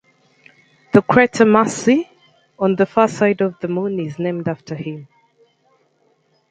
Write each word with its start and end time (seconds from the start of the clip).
The 0.93 1.03
crater 1.03 1.45
Marci 1.45 2.09
on 2.57 2.75
the 2.75 2.87
far 2.87 3.07
side 3.07 3.39
of 3.41 3.59
the 3.59 3.67
Moon 3.67 3.99
is 3.99 4.17
named 4.17 4.47
after 4.47 4.73
him. 4.73 5.07